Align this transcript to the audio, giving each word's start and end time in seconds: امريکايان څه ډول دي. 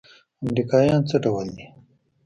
امريکايان 0.43 1.01
څه 1.09 1.15
ډول 1.23 1.47
دي. 1.57 1.65